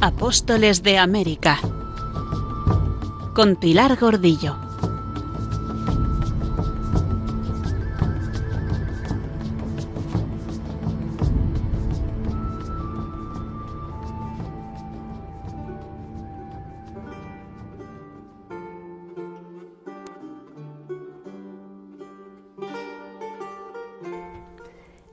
[0.00, 1.58] Apóstoles de América
[3.34, 4.56] con Pilar Gordillo.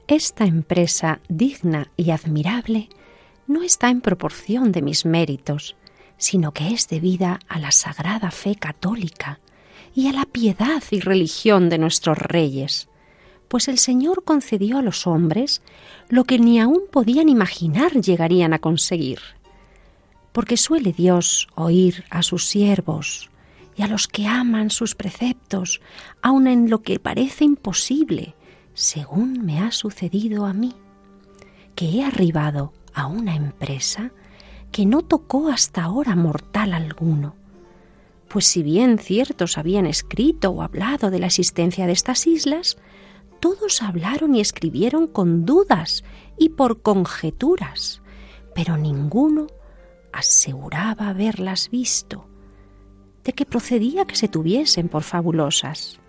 [0.07, 2.89] Esta empresa digna y admirable
[3.53, 5.75] no está en proporción de mis méritos,
[6.17, 9.39] sino que es debida a la sagrada fe católica
[9.95, 12.89] y a la piedad y religión de nuestros reyes,
[13.47, 15.61] pues el Señor concedió a los hombres
[16.09, 19.19] lo que ni aún podían imaginar llegarían a conseguir.
[20.31, 23.29] Porque suele Dios oír a sus siervos
[23.75, 25.81] y a los que aman sus preceptos,
[26.21, 28.33] aun en lo que parece imposible,
[28.73, 30.73] según me ha sucedido a mí,
[31.75, 34.11] que he arribado a una empresa
[34.71, 37.35] que no tocó hasta ahora mortal alguno,
[38.27, 42.77] pues si bien ciertos habían escrito o hablado de la existencia de estas islas,
[43.39, 46.03] todos hablaron y escribieron con dudas
[46.37, 48.01] y por conjeturas,
[48.55, 49.47] pero ninguno
[50.11, 52.25] aseguraba haberlas visto,
[53.23, 55.99] de que procedía que se tuviesen por fabulosas.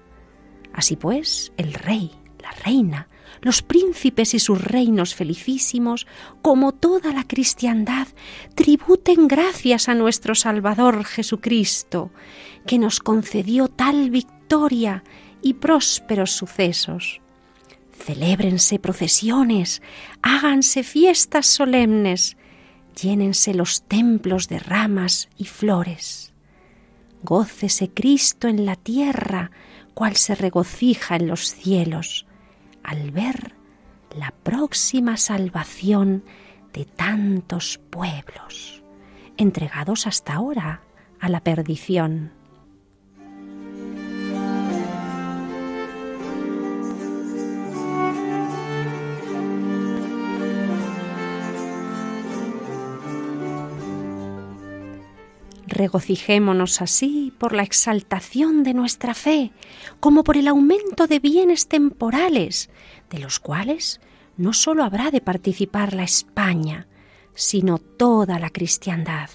[0.72, 2.10] Así pues, el rey,
[2.41, 3.08] la reina,
[3.45, 6.06] los príncipes y sus reinos felicísimos,
[6.41, 8.09] como toda la cristiandad,
[8.55, 12.11] tributen gracias a nuestro Salvador Jesucristo,
[12.67, 15.05] que nos concedió tal victoria
[15.42, 17.20] y prósperos sucesos.
[17.92, 19.83] Celébrense procesiones,
[20.22, 22.39] háganse fiestas solemnes,
[22.98, 26.33] llénense los templos de ramas y flores.
[27.22, 29.50] Gócese Cristo en la tierra,
[29.92, 32.27] cual se regocija en los cielos
[32.84, 33.54] al ver
[34.16, 36.24] la próxima salvación
[36.72, 38.82] de tantos pueblos,
[39.36, 40.82] entregados hasta ahora
[41.20, 42.32] a la perdición.
[55.66, 59.52] Regocijémonos así por la exaltación de nuestra fe,
[60.00, 62.70] como por el aumento de bienes temporales,
[63.10, 64.00] de los cuales
[64.36, 66.86] no sólo habrá de participar la España,
[67.34, 69.30] sino toda la cristiandad.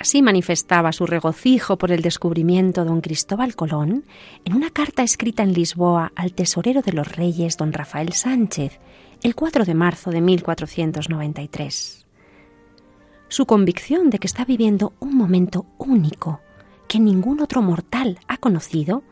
[0.00, 4.06] Así manifestaba su regocijo por el descubrimiento don Cristóbal Colón
[4.46, 8.80] en una carta escrita en Lisboa al tesorero de los reyes don Rafael Sánchez
[9.22, 12.06] el 4 de marzo de 1493.
[13.28, 16.40] Su convicción de que está viviendo un momento único
[16.88, 19.02] que ningún otro mortal ha conocido,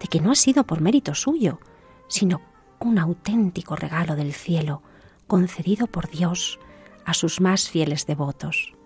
[0.00, 1.60] de que no ha sido por mérito suyo,
[2.08, 2.42] sino
[2.78, 4.82] un auténtico regalo del cielo
[5.28, 6.60] concedido por Dios
[7.06, 8.76] a sus más fieles devotos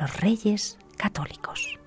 [0.00, 1.78] los reyes católicos.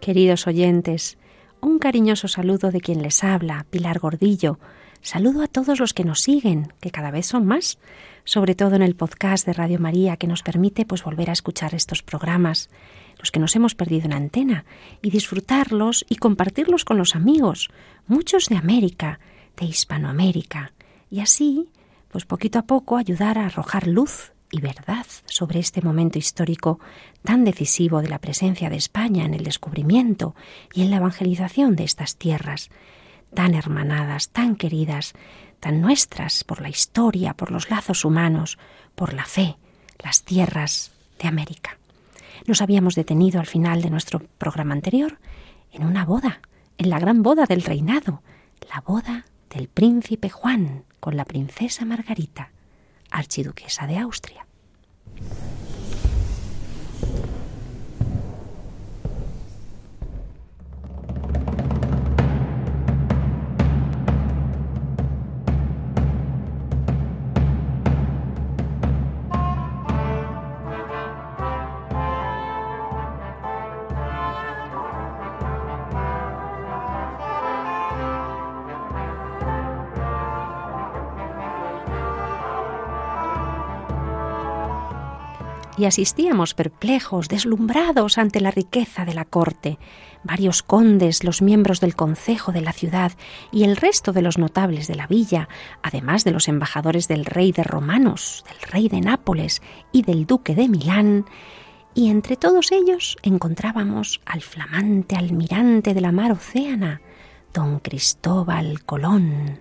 [0.00, 1.16] Queridos oyentes,
[1.60, 4.58] un cariñoso saludo de quien les habla, Pilar Gordillo.
[5.00, 7.78] Saludo a todos los que nos siguen, que cada vez son más,
[8.24, 11.74] sobre todo en el podcast de Radio María que nos permite pues volver a escuchar
[11.74, 12.68] estos programas
[13.18, 14.64] los que nos hemos perdido en antena,
[15.02, 17.68] y disfrutarlos y compartirlos con los amigos,
[18.06, 19.18] muchos de América,
[19.58, 20.72] de Hispanoamérica,
[21.10, 21.68] y así,
[22.08, 26.80] pues poquito a poco ayudar a arrojar luz y verdad sobre este momento histórico
[27.22, 30.34] tan decisivo de la presencia de España en el descubrimiento
[30.72, 32.70] y en la evangelización de estas tierras,
[33.34, 35.12] tan hermanadas, tan queridas,
[35.60, 38.58] tan nuestras por la historia, por los lazos humanos,
[38.94, 39.56] por la fe,
[40.02, 41.78] las tierras de América.
[42.46, 45.18] Nos habíamos detenido al final de nuestro programa anterior
[45.72, 46.40] en una boda,
[46.78, 48.22] en la gran boda del reinado,
[48.72, 49.26] la boda
[49.58, 52.52] del príncipe Juan con la princesa Margarita,
[53.10, 54.46] archiduquesa de Austria.
[85.78, 89.78] Y asistíamos perplejos, deslumbrados ante la riqueza de la corte.
[90.24, 93.12] Varios condes, los miembros del concejo de la ciudad
[93.52, 95.48] y el resto de los notables de la villa,
[95.82, 100.54] además de los embajadores del rey de Romanos, del rey de Nápoles y del duque
[100.54, 101.26] de Milán,
[101.94, 107.00] y entre todos ellos encontrábamos al flamante almirante de la mar océana,
[107.54, 109.60] don Cristóbal Colón.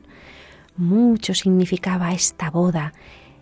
[0.76, 2.94] Mucho significaba esta boda,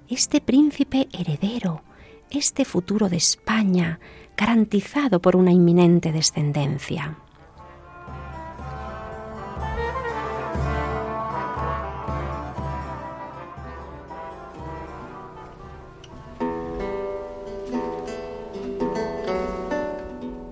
[0.07, 1.81] este príncipe heredero,
[2.29, 3.99] este futuro de España,
[4.37, 7.17] garantizado por una inminente descendencia.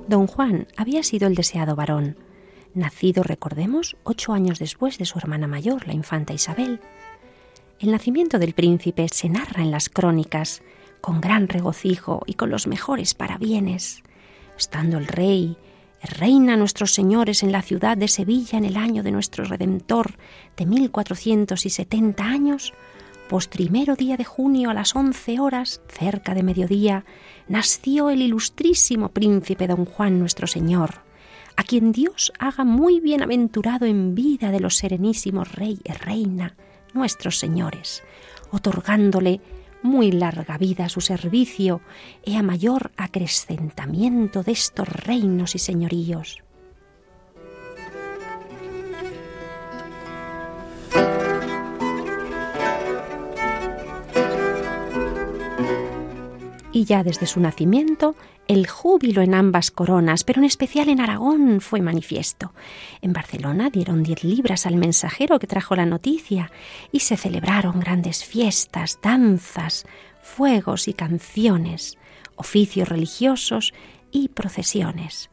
[0.08, 2.18] Don Juan había sido el deseado varón,
[2.76, 6.82] nacido, recordemos, ocho años después de su hermana mayor, la infanta Isabel.
[7.80, 10.62] El nacimiento del príncipe se narra en las crónicas
[11.04, 14.04] con gran regocijo y con los mejores parabienes.
[14.58, 15.58] Estando el rey,
[16.02, 20.14] reina nuestros señores en la ciudad de Sevilla en el año de nuestro Redentor
[20.56, 22.74] de mil cuatrocientos y setenta años,
[23.28, 27.04] postrimero día de junio a las once horas, cerca de mediodía,
[27.50, 31.02] nació el ilustrísimo príncipe don Juan nuestro Señor,
[31.58, 36.56] a quien Dios haga muy bienaventurado en vida de los serenísimos rey y reina,
[36.94, 38.04] nuestros señores,
[38.52, 39.42] otorgándole
[39.84, 41.82] muy larga vida a su servicio
[42.26, 46.43] y a mayor acrecentamiento de estos reinos y señoríos.
[56.74, 58.16] Y ya desde su nacimiento
[58.48, 62.52] el júbilo en ambas coronas, pero en especial en Aragón, fue manifiesto.
[63.02, 66.52] En Barcelona dieron diez libras al mensajero que trajo la noticia
[66.92, 69.86] y se celebraron grandes fiestas, danzas,
[70.22, 71.98] fuegos y canciones,
[72.36, 73.74] oficios religiosos
[74.12, 75.30] y procesiones.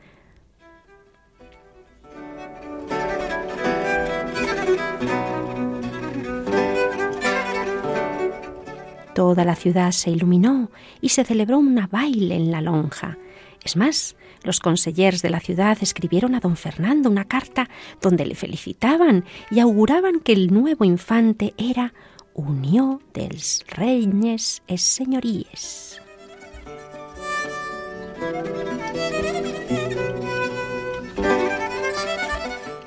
[9.21, 10.71] Toda la ciudad se iluminó
[11.03, 13.19] y se celebró una baile en la lonja.
[13.63, 17.69] Es más, los consellers de la ciudad escribieron a don Fernando una carta
[18.01, 21.93] donde le felicitaban y auguraban que el nuevo infante era
[22.33, 26.01] unió dels reyes es señoríes.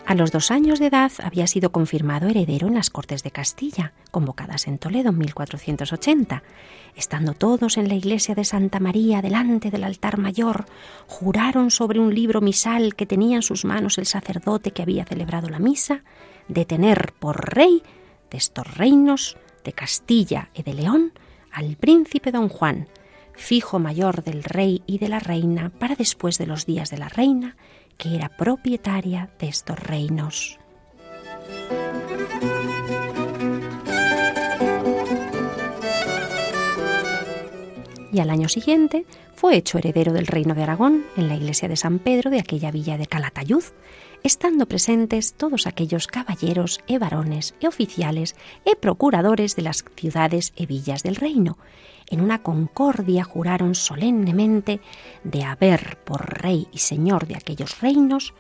[0.06, 3.94] A los dos años de edad había sido confirmado heredero en las Cortes de Castilla,
[4.12, 6.44] convocadas en Toledo en 1480.
[6.96, 10.66] Estando todos en la iglesia de Santa María delante del altar mayor,
[11.08, 15.50] juraron sobre un libro misal que tenía en sus manos el sacerdote que había celebrado
[15.50, 16.04] la misa,
[16.50, 17.82] de tener por rey
[18.30, 21.14] de estos reinos de Castilla y de León
[21.50, 22.90] al príncipe don Juan,
[23.36, 27.08] fijo mayor del rey y de la reina para después de los días de la
[27.08, 27.56] reina,
[27.98, 30.60] que era propietaria de estos reinos.
[38.12, 41.76] Y al año siguiente fue hecho heredero del reino de Aragón en la iglesia de
[41.76, 43.64] San Pedro de aquella villa de Calatayud,
[44.22, 48.36] estando presentes todos aquellos caballeros e varones e oficiales
[48.66, 51.58] e procuradores de las ciudades e villas del reino,
[52.10, 54.82] en una concordia juraron solemnemente
[55.24, 58.34] de haber por rey y señor de aquellos reinos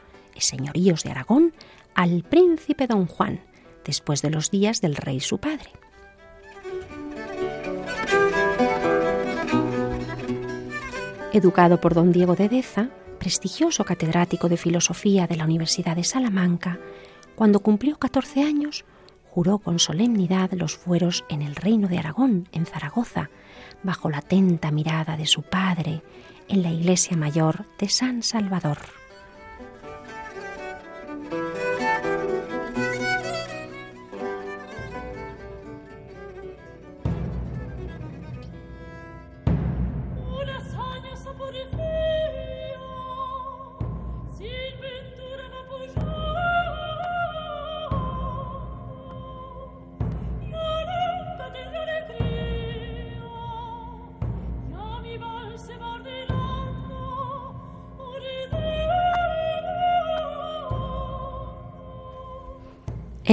[0.43, 1.53] señoríos de Aragón
[1.95, 3.41] al príncipe don Juan,
[3.85, 5.69] después de los días del rey su padre.
[11.31, 16.79] Educado por don Diego de Deza, prestigioso catedrático de filosofía de la Universidad de Salamanca,
[17.35, 18.85] cuando cumplió 14 años,
[19.29, 23.31] juró con solemnidad los fueros en el reino de Aragón, en Zaragoza,
[23.83, 26.01] bajo la atenta mirada de su padre
[26.47, 28.77] en la iglesia mayor de San Salvador.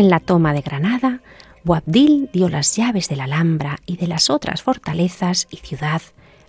[0.00, 1.20] En la toma de Granada,
[1.62, 6.00] Boabdil dio las llaves de la Alhambra y de las otras fortalezas y ciudad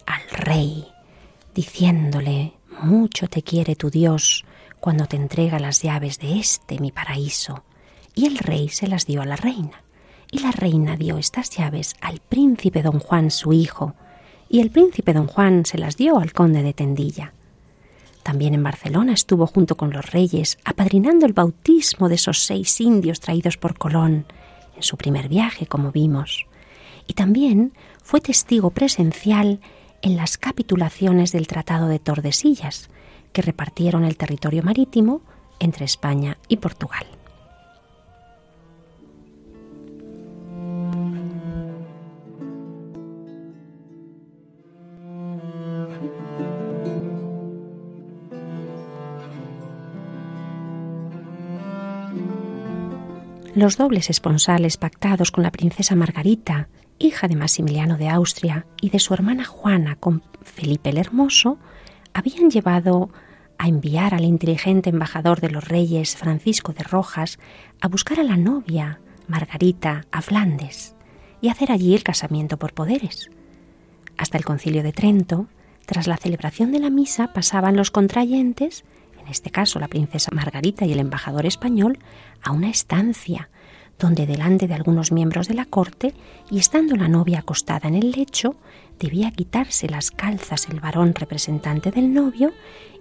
[0.05, 0.87] al rey,
[1.53, 4.45] diciéndole, mucho te quiere tu Dios
[4.79, 7.65] cuando te entrega las llaves de este mi paraíso.
[8.15, 9.83] Y el rey se las dio a la reina,
[10.31, 13.95] y la reina dio estas llaves al príncipe don Juan su hijo,
[14.47, 17.33] y el príncipe don Juan se las dio al conde de Tendilla.
[18.23, 23.19] También en Barcelona estuvo junto con los reyes, apadrinando el bautismo de esos seis indios
[23.19, 24.25] traídos por Colón
[24.75, 26.45] en su primer viaje, como vimos.
[27.07, 27.73] Y también
[28.03, 29.59] fue testigo presencial
[30.01, 32.89] en las capitulaciones del Tratado de Tordesillas,
[33.33, 35.21] que repartieron el territorio marítimo
[35.59, 37.05] entre España y Portugal.
[53.61, 58.97] Los dobles esponsales pactados con la princesa Margarita, hija de Maximiliano de Austria, y de
[58.97, 61.59] su hermana Juana con Felipe el Hermoso,
[62.11, 63.11] habían llevado
[63.59, 67.37] a enviar al inteligente embajador de los reyes, Francisco de Rojas,
[67.81, 70.95] a buscar a la novia, Margarita, a Flandes,
[71.39, 73.29] y hacer allí el casamiento por poderes.
[74.17, 75.45] Hasta el concilio de Trento,
[75.85, 78.85] tras la celebración de la misa, pasaban los contrayentes
[79.21, 81.99] en este caso la princesa Margarita y el embajador español,
[82.43, 83.49] a una estancia,
[83.99, 86.13] donde delante de algunos miembros de la corte
[86.49, 88.55] y estando la novia acostada en el lecho,
[88.99, 92.51] debía quitarse las calzas el varón representante del novio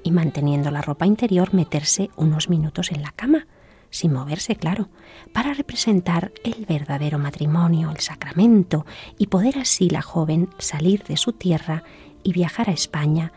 [0.03, 3.47] y manteniendo la ropa interior meterse unos minutos en la cama,
[3.91, 4.89] sin moverse, claro,
[5.33, 8.87] para representar el verdadero matrimonio, el sacramento,
[9.19, 11.83] y poder así la joven salir de su tierra
[12.23, 13.33] y viajar a España,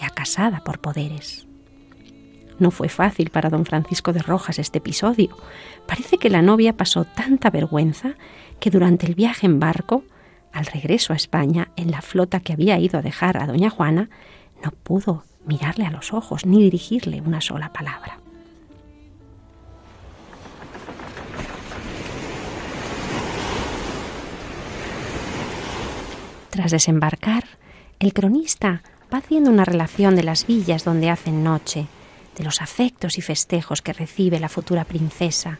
[0.00, 1.47] ya casada por poderes.
[2.58, 5.36] No fue fácil para don Francisco de Rojas este episodio.
[5.86, 8.14] Parece que la novia pasó tanta vergüenza
[8.58, 10.02] que durante el viaje en barco,
[10.52, 14.10] al regreso a España, en la flota que había ido a dejar a doña Juana,
[14.64, 18.18] no pudo mirarle a los ojos ni dirigirle una sola palabra.
[26.50, 27.44] Tras desembarcar,
[28.00, 31.86] el cronista va haciendo una relación de las villas donde hacen noche,
[32.38, 35.58] de los afectos y festejos que recibe la futura princesa,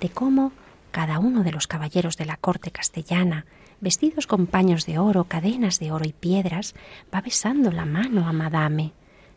[0.00, 0.52] de cómo
[0.90, 3.46] cada uno de los caballeros de la corte castellana,
[3.80, 6.74] vestidos con paños de oro, cadenas de oro y piedras,
[7.14, 8.92] va besando la mano a Madame,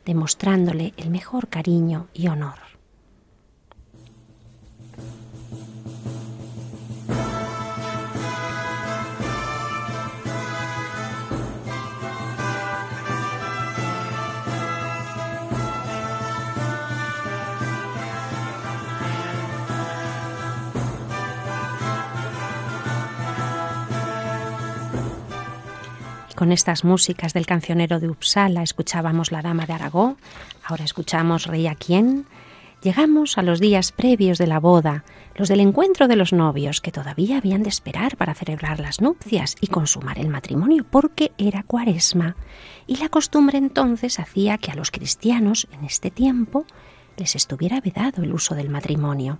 [0.05, 2.66] demostrándole el mejor cariño y honor.
[26.37, 30.17] Con estas músicas del cancionero de Uppsala escuchábamos La Dama de Aragón,
[30.63, 32.27] ahora escuchamos Rey a quién.
[32.83, 35.03] Llegamos a los días previos de la boda,
[35.33, 39.55] los del encuentro de los novios, que todavía habían de esperar para celebrar las nupcias
[39.61, 42.35] y consumar el matrimonio, porque era cuaresma,
[42.85, 46.67] y la costumbre entonces hacía que a los cristianos en este tiempo
[47.17, 49.39] les estuviera vedado el uso del matrimonio.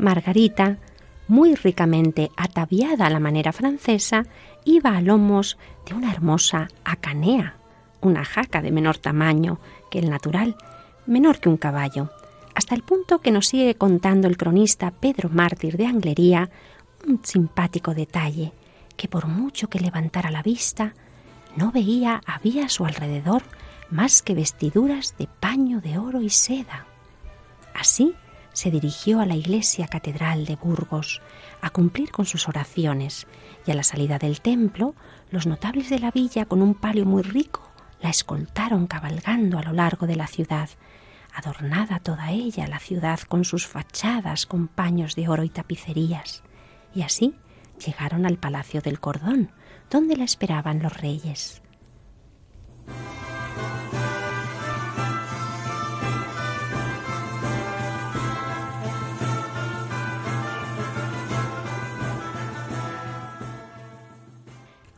[0.00, 0.78] Margarita,
[1.28, 4.24] muy ricamente ataviada a la manera francesa,
[4.64, 7.56] iba a lomos de una hermosa acanea,
[8.00, 10.56] una jaca de menor tamaño que el natural,
[11.06, 12.10] menor que un caballo,
[12.54, 16.50] hasta el punto que nos sigue contando el cronista Pedro Mártir de Anglería
[17.06, 18.52] un simpático detalle
[18.96, 20.94] que por mucho que levantara la vista,
[21.56, 23.42] no veía había a su alrededor
[23.90, 26.86] más que vestiduras de paño de oro y seda.
[27.74, 28.14] Así
[28.52, 31.22] se dirigió a la iglesia catedral de Burgos
[31.60, 33.26] a cumplir con sus oraciones
[33.66, 34.94] y a la salida del templo
[35.30, 39.72] los notables de la villa con un palio muy rico la escoltaron cabalgando a lo
[39.72, 40.68] largo de la ciudad,
[41.34, 46.42] adornada toda ella la ciudad con sus fachadas con paños de oro y tapicerías.
[46.94, 47.34] Y así
[47.84, 49.52] llegaron al Palacio del Cordón,
[49.90, 51.62] donde la esperaban los reyes.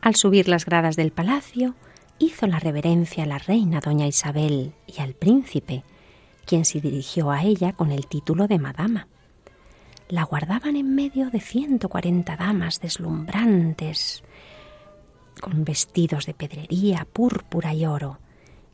[0.03, 1.75] Al subir las gradas del palacio,
[2.19, 5.85] hizo la reverencia a la reina doña Isabel y al príncipe,
[6.45, 9.07] quien se dirigió a ella con el título de madama.
[10.09, 14.25] La guardaban en medio de ciento cuarenta damas deslumbrantes,
[15.39, 18.19] con vestidos de pedrería, púrpura y oro,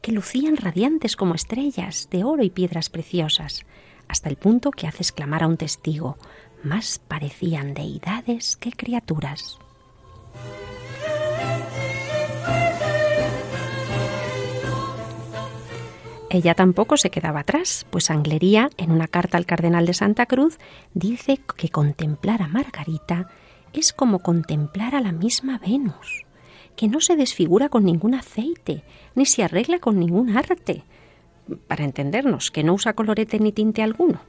[0.02, 3.68] que lucían radiantes como estrellas de oro y piedras preciosas,
[4.08, 6.18] hasta el punto que hace exclamar a un testigo,
[6.64, 9.60] más parecían deidades que criaturas.
[16.32, 20.60] Ella tampoco se quedaba atrás, pues Anglería, en una carta al cardenal de Santa Cruz,
[20.94, 23.30] dice que contemplar a Margarita
[23.74, 26.26] es como contemplar a la misma Venus,
[26.76, 28.84] que no se desfigura con ningún aceite,
[29.16, 30.84] ni se arregla con ningún arte,
[31.68, 34.22] para entendernos, que no usa colorete ni tinte alguno.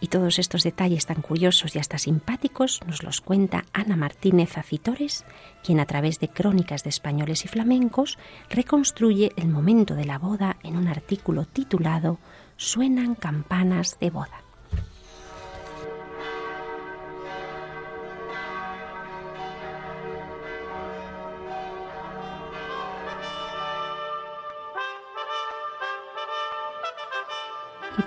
[0.00, 5.24] Y todos estos detalles tan curiosos y hasta simpáticos nos los cuenta Ana Martínez Acitores,
[5.64, 8.18] quien a través de crónicas de españoles y flamencos
[8.50, 12.18] reconstruye el momento de la boda en un artículo titulado
[12.56, 14.45] Suenan campanas de boda.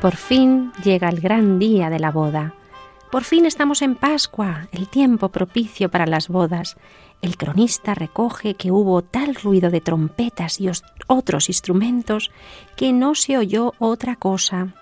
[0.01, 2.53] Por fin llega el gran día de la boda.
[3.12, 6.77] Por fin estamos en Pascua, el tiempo propicio para las bodas.
[7.22, 10.70] El cronista recoge que hubo tal ruido de trompetas y
[11.08, 12.32] otros instrumentos
[12.77, 14.74] que no se oyó otra cosa.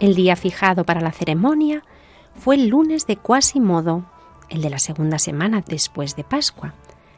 [0.00, 1.82] El día fijado para la ceremonia
[2.34, 4.06] fue el lunes de Quasimodo,
[4.48, 6.72] el de la segunda semana después de Pascua,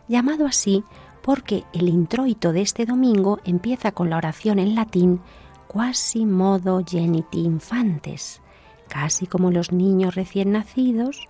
[0.08, 0.82] llamado así
[1.22, 5.20] porque el introito de este domingo empieza con la oración en latín
[5.68, 8.42] Quasimodo geniti infantes,
[8.88, 11.28] casi como los niños recién nacidos,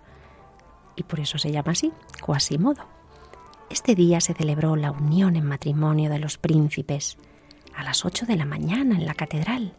[0.96, 1.92] y por eso se llama así,
[2.24, 2.86] Quasimodo.
[3.68, 7.18] Este día se celebró la unión en matrimonio de los príncipes
[7.76, 9.74] a las ocho de la mañana en la catedral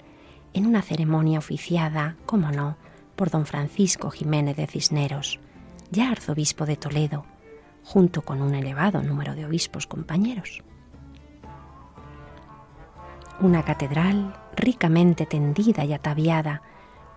[0.54, 2.78] en una ceremonia oficiada, como no,
[3.16, 5.40] por don Francisco Jiménez de Cisneros,
[5.92, 7.26] ya arzobispo de Toledo,
[7.84, 10.64] junto con un elevado número de obispos compañeros.
[13.39, 16.62] Una catedral ricamente tendida y ataviada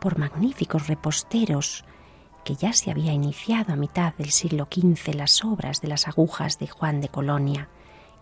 [0.01, 1.85] por magníficos reposteros
[2.44, 6.59] que ya se había iniciado a mitad del siglo XV las obras de las agujas
[6.59, 7.68] de Juan de Colonia,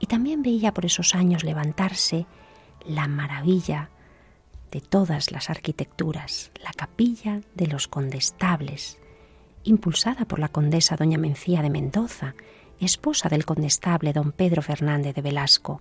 [0.00, 2.26] y también veía por esos años levantarse
[2.86, 3.90] la maravilla
[4.74, 8.98] de todas las arquitecturas, la capilla de los condestables,
[9.62, 12.34] impulsada por la condesa doña Mencía de Mendoza,
[12.80, 15.80] esposa del condestable don Pedro Fernández de Velasco,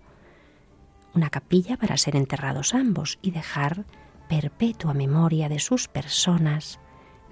[1.16, 3.86] una capilla para ser enterrados ambos y dejar
[4.30, 6.80] perpetua memoria de sus personas,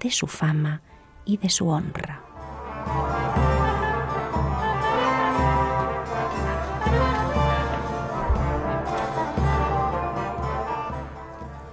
[0.00, 0.82] de su fama
[1.24, 3.31] y de su honra.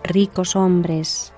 [0.09, 1.33] Ricos hombres,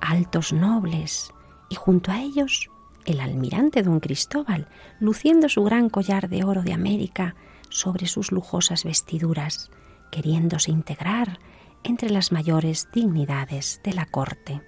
[0.00, 1.32] altos nobles,
[1.68, 2.70] y junto a ellos
[3.04, 4.68] el almirante don Cristóbal,
[5.00, 7.34] luciendo su gran collar de oro de América
[7.68, 9.70] sobre sus lujosas vestiduras,
[10.12, 11.40] queriéndose integrar
[11.82, 14.62] entre las mayores dignidades de la corte.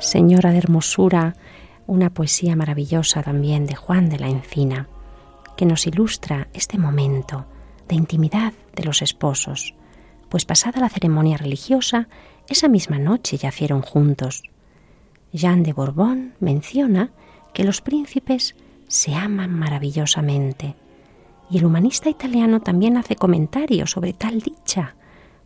[0.00, 1.34] Señora de Hermosura,
[1.86, 4.88] una poesía maravillosa también de Juan de la Encina,
[5.58, 7.44] que nos ilustra este momento
[7.86, 9.74] de intimidad de los esposos,
[10.30, 12.08] pues pasada la ceremonia religiosa,
[12.48, 14.42] esa misma noche yacieron juntos.
[15.34, 17.10] Jean de Borbón menciona
[17.52, 18.56] que los príncipes
[18.88, 20.76] se aman maravillosamente,
[21.50, 24.94] y el humanista italiano también hace comentarios sobre tal dicha,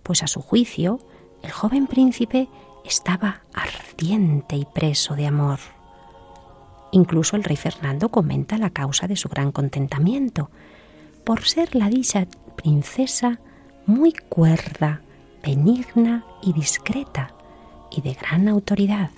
[0.05, 1.01] pues a su juicio
[1.43, 2.49] el joven príncipe
[2.85, 5.59] estaba ardiente y preso de amor.
[6.93, 10.51] Incluso el rey Fernando comenta la causa de su gran contentamiento,
[11.25, 13.41] por ser la dicha princesa
[13.87, 15.01] muy cuerda,
[15.43, 17.35] benigna y discreta,
[17.91, 19.11] y de gran autoridad.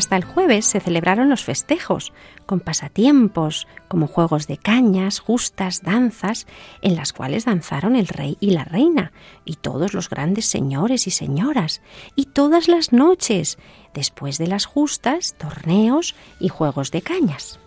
[0.00, 2.14] Hasta el jueves se celebraron los festejos,
[2.46, 6.46] con pasatiempos como juegos de cañas, justas, danzas,
[6.80, 9.12] en las cuales danzaron el rey y la reina,
[9.44, 11.82] y todos los grandes señores y señoras,
[12.16, 13.58] y todas las noches,
[13.92, 17.60] después de las justas, torneos y juegos de cañas.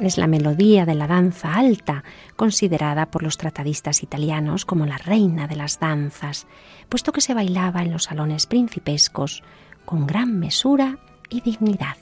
[0.00, 2.04] Es la melodía de la danza alta,
[2.36, 6.46] considerada por los tratadistas italianos como la reina de las danzas,
[6.88, 9.42] puesto que se bailaba en los salones principescos
[9.84, 11.96] con gran mesura y dignidad.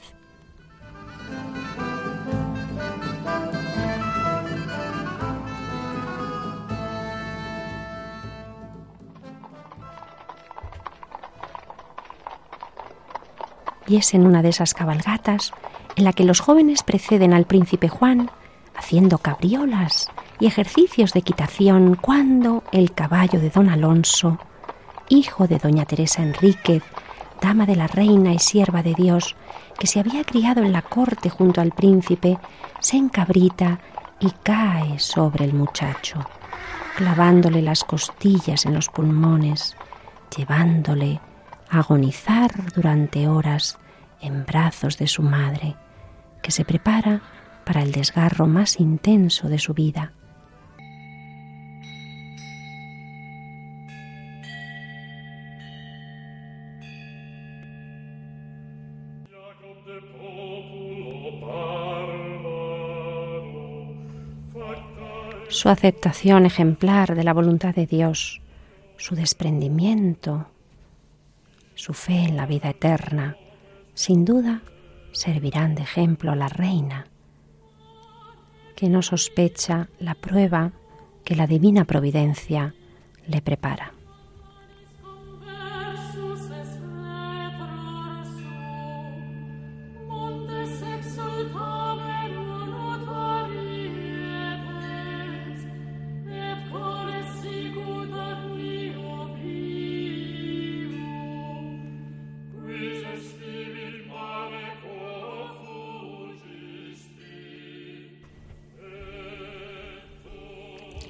[13.86, 15.52] Y es en una de esas cabalgatas
[15.98, 18.30] en la que los jóvenes preceden al príncipe Juan
[18.76, 20.08] haciendo cabriolas
[20.38, 24.38] y ejercicios de equitación cuando el caballo de don Alonso,
[25.08, 26.84] hijo de doña Teresa Enríquez,
[27.42, 29.34] dama de la reina y sierva de Dios,
[29.76, 32.38] que se había criado en la corte junto al príncipe,
[32.78, 33.80] se encabrita
[34.20, 36.24] y cae sobre el muchacho,
[36.96, 39.76] clavándole las costillas en los pulmones,
[40.36, 41.20] llevándole
[41.68, 43.78] a agonizar durante horas
[44.20, 45.74] en brazos de su madre
[46.42, 47.22] que se prepara
[47.64, 50.12] para el desgarro más intenso de su vida.
[65.48, 68.40] Su aceptación ejemplar de la voluntad de Dios,
[68.96, 70.46] su desprendimiento,
[71.74, 73.36] su fe en la vida eterna,
[73.94, 74.62] sin duda
[75.12, 77.06] servirán de ejemplo a la reina,
[78.76, 80.72] que no sospecha la prueba
[81.24, 82.74] que la divina providencia
[83.26, 83.97] le prepara.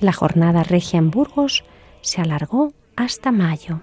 [0.00, 1.64] La jornada regia en Burgos
[2.02, 3.82] se alargó hasta mayo.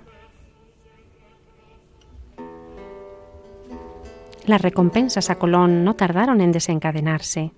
[4.45, 7.51] Las recompensas a Colón no tardaron en desencadenarse.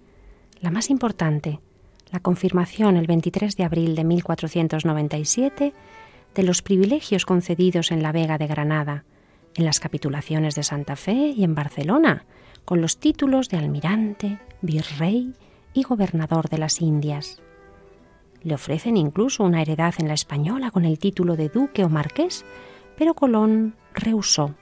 [0.59, 1.59] La más importante,
[2.11, 5.73] la confirmación el 23 de abril de 1497
[6.33, 9.03] de los privilegios concedidos en la Vega de Granada,
[9.53, 12.25] en las capitulaciones de Santa Fe y en Barcelona,
[12.65, 15.33] con los títulos de almirante, virrey
[15.73, 17.41] y gobernador de las Indias.
[18.47, 22.45] Le ofrecen incluso una heredad en la española con el título de duque o marqués,
[22.97, 24.55] pero Colón rehusó.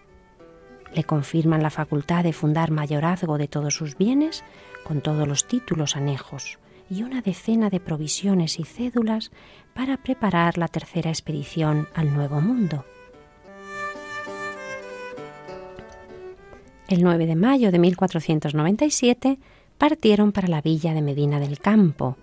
[0.95, 4.43] Le confirman la facultad de fundar mayorazgo de todos sus bienes,
[4.83, 6.57] con todos los títulos anejos,
[6.89, 9.29] y una decena de provisiones y cédulas
[9.75, 12.85] para preparar la tercera expedición al Nuevo Mundo.
[16.87, 19.37] El 9 de mayo de 1497
[19.77, 22.17] partieron para la villa de Medina del Campo,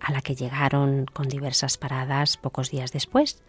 [0.00, 3.42] a la que llegaron con diversas paradas pocos días después.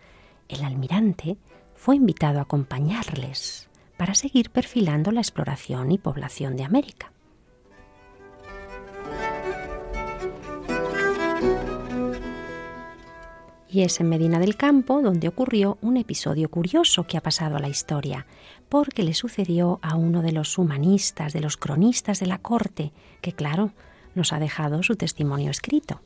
[0.47, 1.37] El almirante
[1.75, 7.11] fue invitado a acompañarles para seguir perfilando la exploración y población de América.
[13.71, 17.59] Y es en Medina del Campo donde ocurrió un episodio curioso que ha pasado a
[17.59, 18.25] la historia,
[18.67, 23.33] porque le sucedió a uno de los humanistas, de los cronistas de la corte, que
[23.33, 23.71] claro,
[24.15, 26.01] nos ha dejado su testimonio escrito.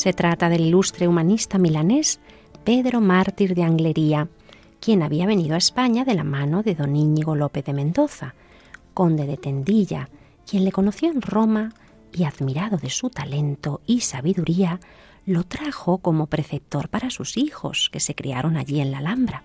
[0.00, 2.20] Se trata del ilustre humanista milanés
[2.64, 4.28] Pedro Mártir de Anglería,
[4.80, 8.34] quien había venido a España de la mano de don Íñigo López de Mendoza,
[8.94, 10.08] conde de Tendilla,
[10.48, 11.74] quien le conoció en Roma
[12.14, 14.80] y admirado de su talento y sabiduría,
[15.26, 19.42] lo trajo como preceptor para sus hijos, que se criaron allí en la Alhambra.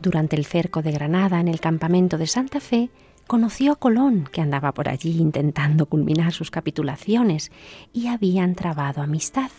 [0.00, 2.88] Durante el cerco de Granada en el campamento de Santa Fe,
[3.26, 7.52] conoció a Colón, que andaba por allí intentando culminar sus capitulaciones,
[7.92, 9.50] y habían trabado amistad.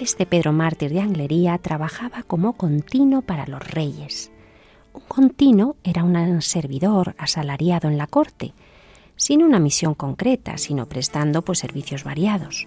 [0.00, 4.32] Este Pedro Mártir de Anglería trabajaba como continuo para los reyes.
[4.94, 8.54] Un continuo era un servidor asalariado en la corte.
[9.16, 12.66] sin una misión concreta, sino prestando pues servicios variados.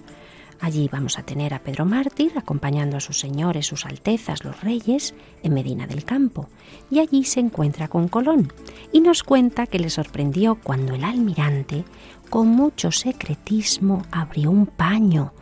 [0.60, 5.14] Allí vamos a tener a Pedro Mártir acompañando a sus señores, sus altezas, los reyes,
[5.44, 6.50] en Medina del Campo.
[6.90, 8.52] Y allí se encuentra con Colón
[8.92, 11.84] y nos cuenta que le sorprendió cuando el almirante,
[12.30, 15.34] con mucho secretismo, abrió un paño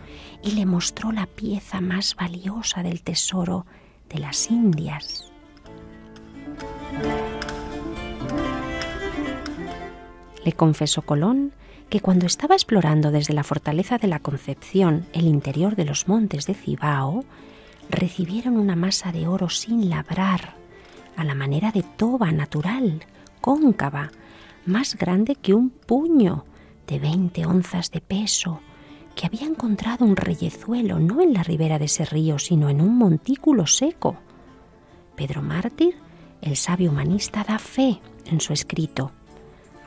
[0.43, 3.65] y le mostró la pieza más valiosa del tesoro
[4.10, 5.32] de las Indias.
[10.43, 11.54] Le confesó Colón
[11.92, 16.48] que cuando estaba explorando desde la fortaleza de la Concepción el interior de los montes
[16.48, 17.26] de Cibao,
[17.90, 20.56] recibieron una masa de oro sin labrar,
[21.18, 23.04] a la manera de toba natural,
[23.42, 24.10] cóncava,
[24.66, 26.46] más grande que un puño,
[26.88, 28.62] de veinte onzas de peso,
[29.14, 32.98] que había encontrado un reyezuelo no en la ribera de ese río, sino en un
[32.98, 34.16] montículo seco.
[35.18, 35.96] Pedro Mártir,
[36.42, 39.12] el sabio humanista, da fe en su escrito.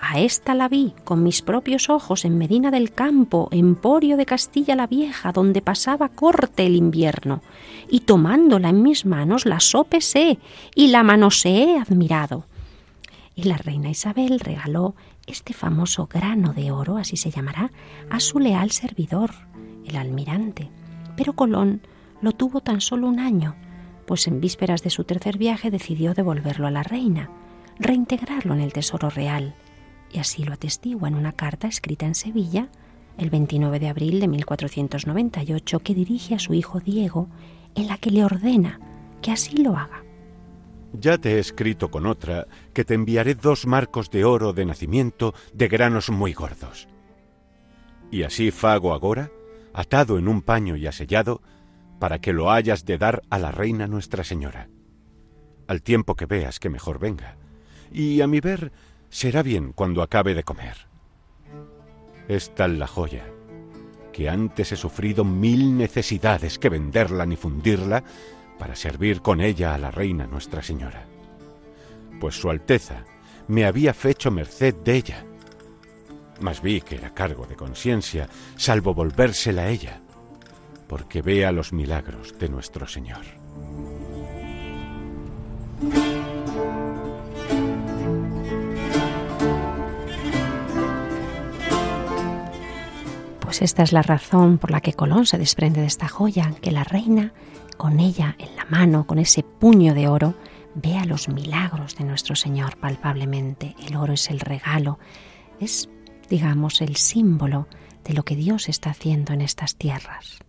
[0.07, 4.77] A esta la vi con mis propios ojos en Medina del Campo, emporio de Castilla
[4.77, 7.41] la Vieja, donde pasaba corte el invierno,
[7.89, 10.39] y tomándola en mis manos la sopesé
[10.75, 12.45] y la manoseé admirado.
[13.35, 14.95] Y la reina Isabel regaló
[15.27, 17.71] este famoso grano de oro, así se llamará,
[18.11, 19.31] a su leal servidor,
[19.87, 20.69] el almirante.
[21.17, 21.81] Pero Colón
[22.21, 23.55] lo tuvo tan solo un año,
[24.07, 27.31] pues en vísperas de su tercer viaje decidió devolverlo a la reina,
[27.79, 29.55] reintegrarlo en el tesoro real
[30.15, 32.69] y así lo atestigua en una carta escrita en Sevilla
[33.19, 37.29] el 29 de abril de 1498 que dirige a su hijo Diego,
[37.75, 38.81] en la que le ordena
[39.23, 40.03] que así lo haga.
[40.93, 45.35] Ya te he escrito con otra que te enviaré dos marcos de oro de nacimiento
[45.53, 46.89] de granos muy gordos.
[48.11, 49.31] Y así fago agora,
[49.73, 51.43] atado en un paño y asellado,
[51.99, 54.69] para que lo hayas de dar a la reina Nuestra Señora,
[55.67, 57.37] al tiempo que veas que mejor venga.
[57.93, 58.73] Y a mi ver,
[59.15, 60.89] será bien cuando acabe de comer.
[62.27, 63.25] Es tal la joya
[64.13, 68.03] que antes he sufrido mil necesidades que venderla ni fundirla
[68.59, 71.07] para servir con ella a la reina Nuestra Señora.
[72.19, 73.05] Pues Su Alteza
[73.47, 75.25] me había fecho merced de ella.
[76.41, 80.03] Mas vi que era cargo de conciencia, salvo volvérsela a ella,
[80.89, 83.44] porque vea los milagros de nuestro Señor.
[93.55, 96.73] Pues esta es la razón por la que Colón se desprende de esta joya, que
[96.73, 97.33] la reina,
[97.77, 100.35] con ella en la mano, con ese puño de oro,
[100.75, 103.77] vea los milagros de nuestro Señor palpablemente.
[103.87, 104.99] El oro es el regalo,
[105.61, 105.89] es,
[106.29, 107.69] digamos, el símbolo
[108.03, 110.41] de lo que Dios está haciendo en estas tierras.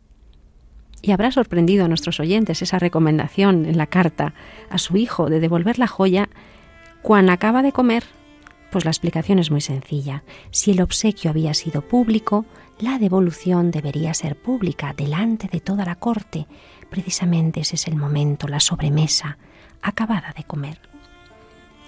[1.03, 4.33] Y habrá sorprendido a nuestros oyentes esa recomendación en la carta
[4.71, 6.27] a su hijo de devolver la joya
[7.03, 8.03] cuando acaba de comer.
[8.75, 10.25] Pues la explicación es muy sencilla.
[10.51, 12.45] Si el obsequio había sido público,
[12.77, 16.45] la devolución debería ser pública delante de toda la corte.
[16.89, 19.37] Precisamente ese es el momento, la sobremesa,
[19.81, 20.81] acabada de comer.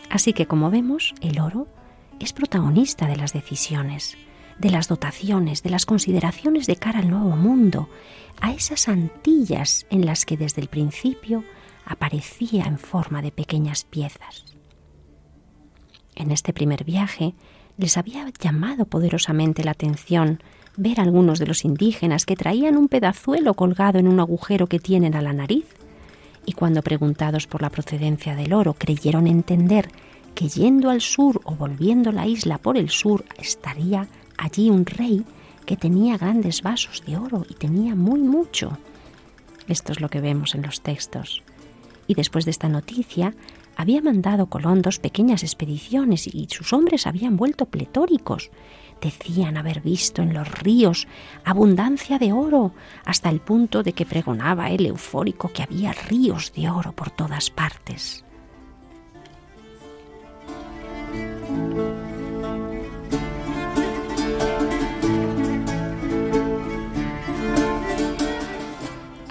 [0.10, 1.67] Así que, como vemos, el oro
[2.21, 4.17] es protagonista de las decisiones,
[4.58, 7.89] de las dotaciones, de las consideraciones de cara al nuevo mundo,
[8.39, 11.43] a esas antillas en las que desde el principio
[11.86, 14.57] aparecía en forma de pequeñas piezas.
[16.18, 17.36] En este primer viaje
[17.78, 20.42] les había llamado poderosamente la atención
[20.76, 24.80] ver a algunos de los indígenas que traían un pedazuelo colgado en un agujero que
[24.80, 25.66] tienen a la nariz,
[26.44, 29.90] y cuando preguntados por la procedencia del oro creyeron entender
[30.34, 34.08] que yendo al sur o volviendo la isla por el sur estaría
[34.40, 35.24] allí un rey
[35.68, 38.78] que tenía grandes vasos de oro y tenía muy mucho.
[39.68, 41.44] Esto es lo que vemos en los textos.
[42.08, 43.36] Y después de esta noticia,
[43.78, 48.52] había mandado Colón dos pequeñas expediciones y sus hombres habían vuelto pletóricos
[49.02, 51.08] decían haber visto en los ríos
[51.44, 52.74] abundancia de oro,
[53.06, 57.50] hasta el punto de que pregonaba él eufórico que había ríos de oro por todas
[57.50, 58.24] partes.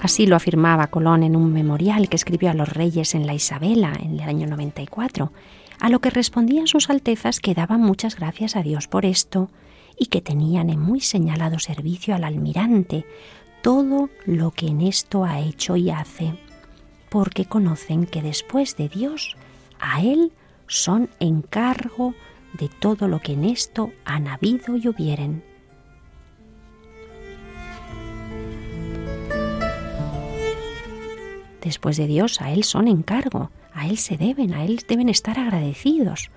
[0.07, 3.91] Así lo afirmaba Colón en un memorial que escribió a los reyes en la Isabela
[4.01, 5.33] en el año 94
[5.81, 9.49] a lo que respondían sus altezas que daban muchas gracias a Dios por esto
[9.99, 13.05] y que tenían en muy señalado servicio al almirante
[13.61, 16.39] todo lo que en esto ha hecho y hace,
[17.09, 19.35] porque conocen que después de Dios,
[19.77, 20.31] a Él
[20.67, 22.13] son encargo
[22.53, 25.43] de todo lo que en esto han habido y hubieren.
[31.61, 35.39] Después de Dios, a Él son encargo, a Él se deben, a Él deben estar
[35.39, 36.29] agradecidos.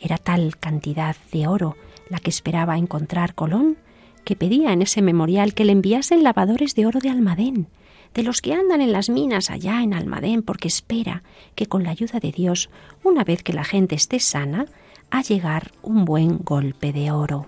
[0.00, 1.76] Era tal cantidad de oro
[2.08, 3.76] la que esperaba encontrar Colón,
[4.24, 7.68] que pedía en ese memorial que le enviasen lavadores de oro de Almadén,
[8.14, 11.22] de los que andan en las minas allá en Almadén, porque espera
[11.54, 12.70] que con la ayuda de Dios,
[13.02, 14.66] una vez que la gente esté sana,
[15.10, 17.46] a llegar un buen golpe de oro.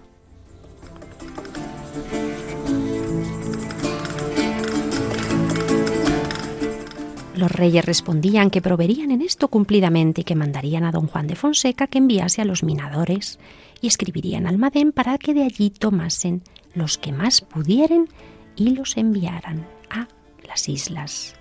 [7.36, 11.34] Los reyes respondían que proveerían en esto cumplidamente y que mandarían a don Juan de
[11.34, 13.40] Fonseca que enviase a los minadores
[13.80, 16.42] y escribirían al Almadén para que de allí tomasen
[16.74, 18.08] los que más pudieren
[18.54, 20.06] y los enviaran a
[20.46, 21.34] las islas.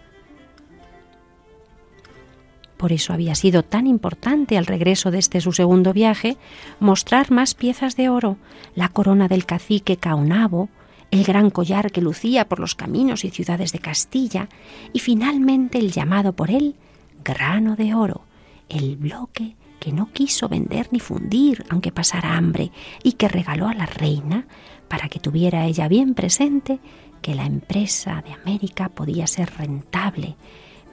[2.75, 6.38] Por eso había sido tan importante al regreso de este su segundo viaje
[6.79, 8.38] mostrar más piezas de oro,
[8.75, 10.69] la corona del cacique Caunabo,
[11.13, 14.49] el gran collar que lucía por los caminos y ciudades de Castilla,
[14.93, 16.76] y finalmente el llamado por él
[17.23, 18.23] grano de oro,
[18.67, 22.71] el bloque que no quiso vender ni fundir aunque pasara hambre
[23.04, 24.47] y que regaló a la reina
[24.88, 26.80] para que tuviera ella bien presente
[27.21, 30.36] que la empresa de América podía ser rentable,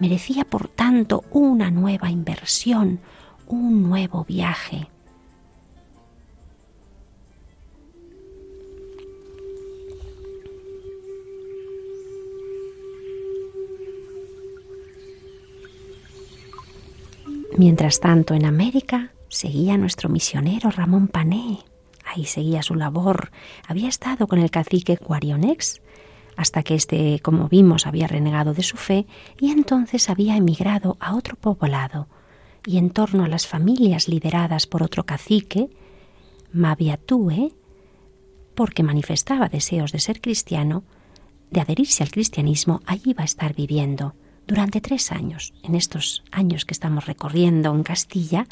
[0.00, 3.00] merecía por tanto una nueva inversión,
[3.46, 4.86] un nuevo viaje.
[17.56, 21.58] Mientras tanto, en América seguía nuestro misionero Ramón Pané.
[22.04, 23.30] Ahí seguía su labor.
[23.66, 25.80] Había estado con el cacique Guarionex
[26.36, 29.06] hasta que éste, como vimos, había renegado de su fe
[29.38, 32.08] y entonces había emigrado a otro poblado.
[32.64, 35.68] Y en torno a las familias lideradas por otro cacique,
[36.52, 37.52] Maviatúe,
[38.54, 40.84] porque manifestaba deseos de ser cristiano,
[41.50, 44.14] de adherirse al cristianismo, allí iba a estar viviendo
[44.50, 48.48] durante tres años, en estos años que estamos recorriendo en Castilla,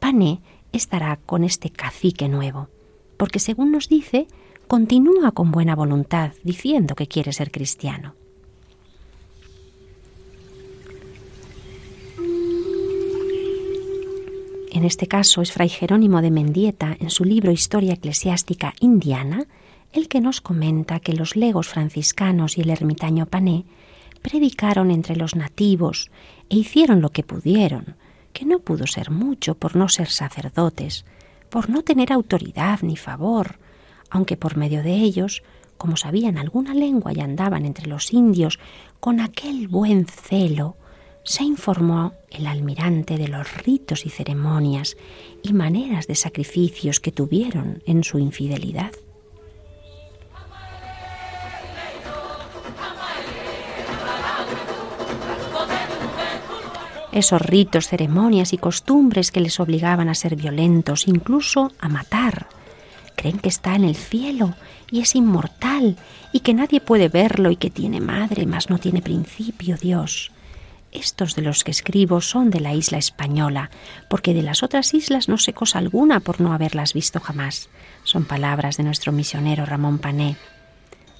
[0.00, 0.40] Pané
[0.72, 2.70] estará con este cacique nuevo,
[3.18, 4.26] porque según nos dice,
[4.68, 8.14] continúa con buena voluntad diciendo que quiere ser cristiano.
[14.72, 19.44] En este caso es Fray Jerónimo de Mendieta, en su libro Historia Eclesiástica Indiana,
[19.92, 23.66] el que nos comenta que los legos franciscanos y el ermitaño Pané
[24.24, 26.10] predicaron entre los nativos
[26.48, 27.96] e hicieron lo que pudieron,
[28.32, 31.04] que no pudo ser mucho por no ser sacerdotes,
[31.50, 33.58] por no tener autoridad ni favor,
[34.08, 35.42] aunque por medio de ellos,
[35.76, 38.58] como sabían alguna lengua y andaban entre los indios
[38.98, 40.78] con aquel buen celo,
[41.22, 44.96] se informó el almirante de los ritos y ceremonias
[45.42, 48.92] y maneras de sacrificios que tuvieron en su infidelidad.
[57.14, 62.48] Esos ritos, ceremonias y costumbres que les obligaban a ser violentos, incluso a matar.
[63.14, 64.54] Creen que está en el cielo
[64.90, 65.96] y es inmortal
[66.32, 70.32] y que nadie puede verlo y que tiene madre, mas no tiene principio Dios.
[70.90, 73.70] Estos de los que escribo son de la isla española,
[74.08, 77.68] porque de las otras islas no sé cosa alguna por no haberlas visto jamás.
[78.02, 80.36] Son palabras de nuestro misionero Ramón Pané.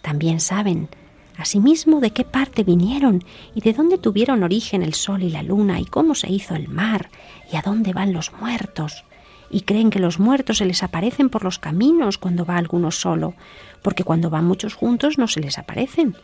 [0.02, 0.88] También saben
[1.36, 5.80] Asimismo, de qué parte vinieron y de dónde tuvieron origen el sol y la luna
[5.80, 7.10] y cómo se hizo el mar
[7.52, 9.04] y a dónde van los muertos.
[9.50, 13.34] Y creen que los muertos se les aparecen por los caminos cuando va alguno solo,
[13.82, 16.16] porque cuando van muchos juntos no se les aparecen.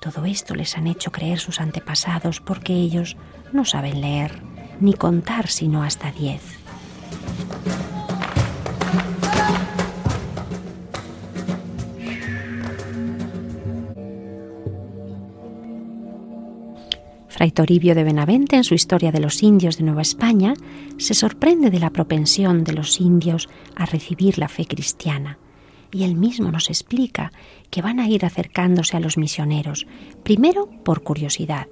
[0.00, 3.16] Todo esto les han hecho creer sus antepasados porque ellos
[3.52, 4.42] no saben leer
[4.80, 6.42] ni contar sino hasta diez.
[17.28, 20.54] Fray Toribio de Benavente, en su Historia de los Indios de Nueva España,
[20.96, 25.38] se sorprende de la propensión de los indios a recibir la fe cristiana.
[25.92, 27.32] Y él mismo nos explica
[27.70, 29.86] que van a ir acercándose a los misioneros,
[30.22, 31.68] primero por curiosidad,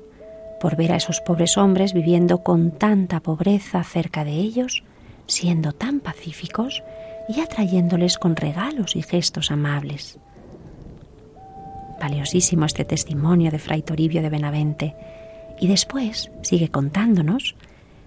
[0.61, 4.85] por ver a esos pobres hombres viviendo con tanta pobreza cerca de ellos,
[5.27, 6.83] siendo tan pacíficos
[7.29, 10.19] y atrayéndoles con regalos y gestos amables.
[12.01, 14.94] Valiosísimo este testimonio de Fray Toribio de Benavente,
[15.61, 17.54] y después sigue contándonos,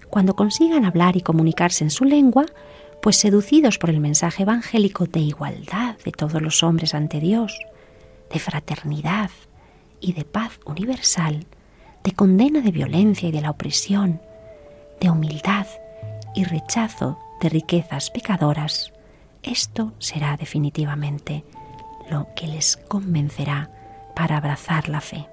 [0.08, 2.46] cuando consigan hablar y comunicarse en su lengua,
[3.02, 7.58] pues seducidos por el mensaje evangélico de igualdad de todos los hombres ante Dios,
[8.32, 9.30] de fraternidad
[10.00, 11.46] y de paz universal,
[12.04, 14.20] de condena de violencia y de la opresión,
[15.00, 15.66] de humildad
[16.34, 18.92] y rechazo de riquezas pecadoras,
[19.42, 21.44] esto será definitivamente
[22.10, 23.70] lo que les convencerá
[24.14, 25.26] para abrazar la fe.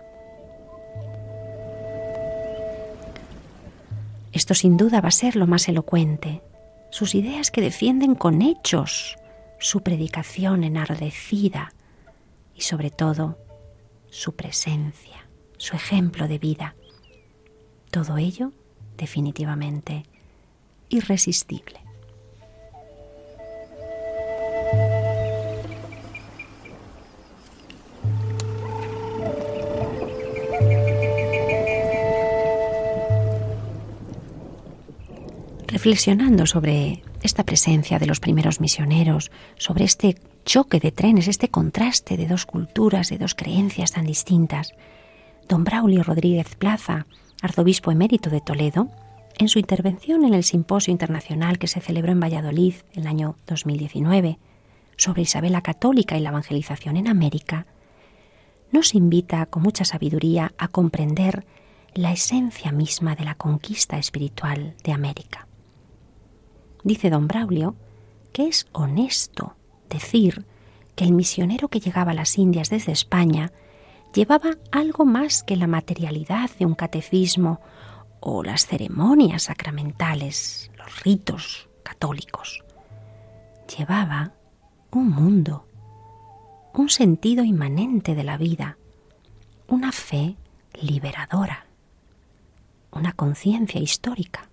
[4.37, 6.43] Esto sin duda va a ser lo más elocuente.
[6.91, 9.15] Sus ideas que defienden con hechos,
[9.57, 11.73] su predicación enardecida
[12.53, 13.39] y sobre todo
[14.11, 15.27] su presencia,
[15.57, 16.75] su ejemplo de vida.
[17.89, 18.51] Todo ello
[18.95, 20.03] definitivamente
[20.89, 21.86] irresistible.
[35.77, 42.17] Reflexionando sobre esta presencia de los primeros misioneros, sobre este choque de trenes, este contraste
[42.17, 44.73] de dos culturas, de dos creencias tan distintas,
[45.47, 47.05] don Braulio Rodríguez Plaza,
[47.43, 48.89] arzobispo emérito de Toledo,
[49.37, 54.39] en su intervención en el simposio internacional que se celebró en Valladolid el año 2019
[54.95, 57.67] sobre Isabel la Católica y la evangelización en América,
[58.71, 61.45] nos invita con mucha sabiduría a comprender
[61.93, 65.47] la esencia misma de la conquista espiritual de América.
[66.83, 67.75] Dice don Braulio
[68.33, 69.55] que es honesto
[69.89, 70.45] decir
[70.95, 73.51] que el misionero que llegaba a las Indias desde España
[74.13, 77.61] llevaba algo más que la materialidad de un catecismo
[78.19, 82.63] o las ceremonias sacramentales, los ritos católicos.
[83.77, 84.33] Llevaba
[84.91, 85.65] un mundo,
[86.73, 88.77] un sentido inmanente de la vida,
[89.67, 90.35] una fe
[90.73, 91.65] liberadora,
[92.91, 94.49] una conciencia histórica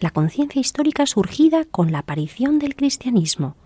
[0.00, 3.56] la conciencia histórica surgida con la aparición del cristianismo,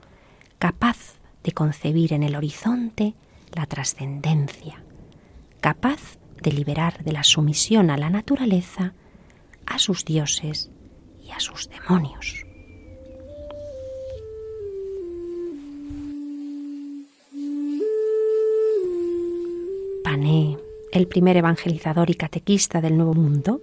[0.58, 3.14] capaz de concebir en el horizonte
[3.52, 4.82] la trascendencia,
[5.60, 8.94] capaz de liberar de la sumisión a la naturaleza
[9.66, 10.70] a sus dioses
[11.22, 12.44] y a sus demonios.
[20.04, 20.56] Pané,
[20.92, 23.60] el primer evangelizador y catequista del Nuevo Mundo,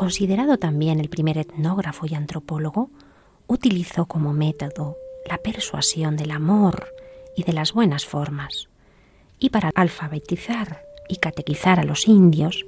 [0.00, 2.88] considerado también el primer etnógrafo y antropólogo,
[3.46, 4.96] utilizó como método
[5.28, 6.94] la persuasión del amor
[7.36, 8.70] y de las buenas formas.
[9.38, 12.64] Y para alfabetizar y catequizar a los indios,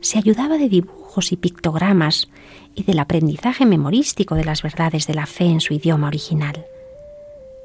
[0.00, 2.30] se ayudaba de dibujos y pictogramas
[2.74, 6.64] y del aprendizaje memorístico de las verdades de la fe en su idioma original.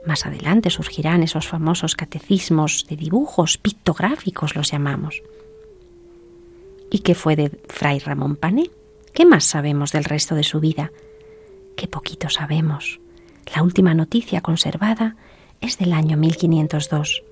[0.05, 5.24] Más adelante surgirán esos famosos catecismos de dibujos pictográficos, los llamamos.
[6.91, 8.70] ¿Y qué fue de Fray Ramón Pané?
[9.16, 10.91] ¿Qué más sabemos del resto de su vida?
[11.78, 12.99] Qué poquito sabemos.
[13.55, 15.16] La última noticia conservada
[15.61, 17.24] es del año 1502,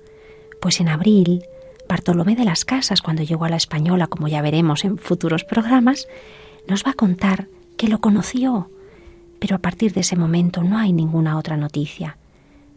[0.62, 1.44] pues en abril
[1.86, 6.08] Bartolomé de las Casas, cuando llegó a la Española, como ya veremos en futuros programas,
[6.66, 8.70] nos va a contar que lo conoció,
[9.38, 12.16] pero a partir de ese momento no hay ninguna otra noticia.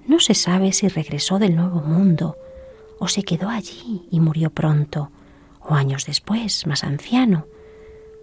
[0.05, 2.35] No se sabe si regresó del Nuevo Mundo,
[2.99, 5.11] o se quedó allí y murió pronto,
[5.61, 7.45] o años después, más anciano,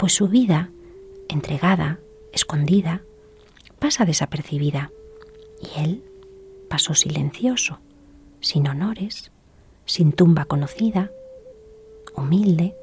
[0.05, 0.69] pues su vida
[1.31, 1.99] entregada,
[2.31, 3.01] escondida,
[3.79, 4.93] pasa desapercibida
[5.63, 6.05] y él
[6.69, 7.79] pasó silencioso,
[8.41, 9.33] sin honores,
[9.87, 11.11] sin tumba conocida,
[12.15, 12.75] humilde,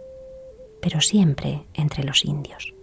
[0.81, 2.73] pero siempre entre los indios.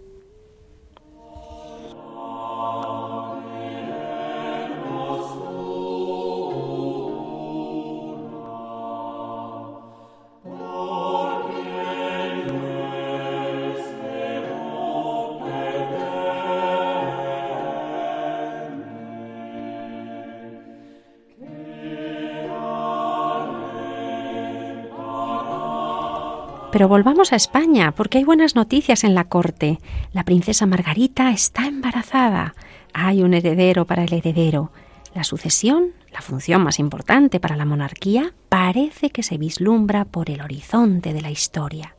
[26.79, 29.79] Pero volvamos a España, porque hay buenas noticias en la corte.
[30.13, 32.55] La princesa Margarita está embarazada.
[32.93, 34.71] Hay un heredero para el heredero.
[35.13, 40.39] La sucesión, la función más importante para la monarquía, parece que se vislumbra por el
[40.39, 41.97] horizonte de la historia.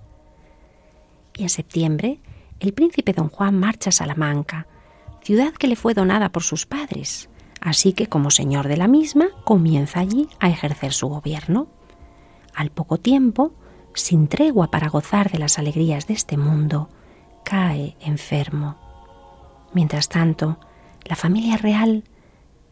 [1.37, 2.19] Y en septiembre,
[2.59, 4.67] el príncipe don Juan marcha a Salamanca,
[5.23, 7.29] ciudad que le fue donada por sus padres,
[7.61, 11.69] así que como señor de la misma comienza allí a ejercer su gobierno.
[12.55, 13.53] Al poco tiempo,
[13.95, 16.89] sin tregua para gozar de las alegrías de este mundo,
[17.45, 18.77] cae enfermo.
[19.73, 20.59] Mientras tanto,
[21.05, 22.05] la familia real,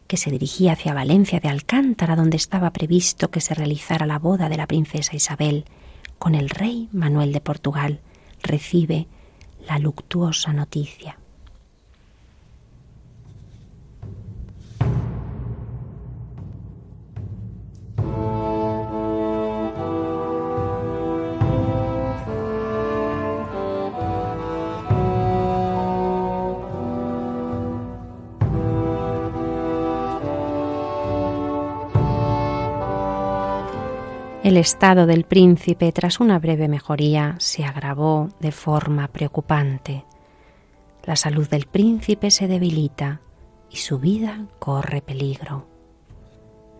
[0.07, 4.49] que se dirigía hacia Valencia de Alcántara, donde estaba previsto que se realizara la boda
[4.49, 5.65] de la princesa Isabel
[6.17, 8.01] con el rey Manuel de Portugal,
[8.41, 9.07] recibe
[9.67, 11.18] la luctuosa noticia.
[34.49, 40.05] El estado del príncipe, tras una breve mejoría, se agravó de forma preocupante.
[41.03, 43.21] La salud del príncipe se debilita
[43.69, 45.67] y su vida corre peligro.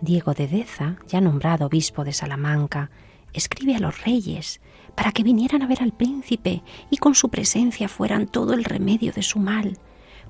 [0.02, 2.90] Diego de Deza, ya nombrado obispo de Salamanca,
[3.34, 4.62] escribe a los reyes
[4.96, 9.12] para que vinieran a ver al príncipe y con su presencia fueran todo el remedio
[9.12, 9.78] de su mal,